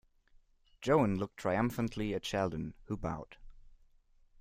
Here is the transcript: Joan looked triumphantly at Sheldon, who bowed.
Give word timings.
Joan 0.81 1.17
looked 1.17 1.37
triumphantly 1.37 2.15
at 2.15 2.25
Sheldon, 2.25 2.73
who 2.85 2.97
bowed. 2.97 3.37